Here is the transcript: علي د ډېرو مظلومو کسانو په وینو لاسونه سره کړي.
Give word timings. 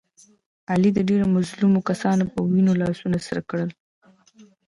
علي 0.71 0.89
د 0.93 0.99
ډېرو 1.09 1.25
مظلومو 1.35 1.79
کسانو 1.89 2.23
په 2.33 2.39
وینو 2.51 2.79
لاسونه 2.81 3.17
سره 3.27 3.41
کړي. 3.49 3.67